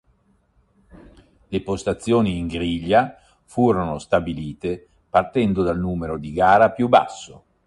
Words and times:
Le 1.49 1.61
postazioni 1.61 2.39
in 2.39 2.47
griglia 2.47 3.15
furono 3.45 3.99
stabilite 3.99 4.87
partendo 5.07 5.61
dal 5.61 5.77
numero 5.79 6.17
di 6.17 6.31
gara 6.33 6.71
più 6.71 6.87
basso. 6.87 7.43